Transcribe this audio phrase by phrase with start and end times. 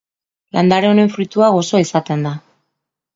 [0.55, 2.33] Landare honen fruitua gozoa izaten da.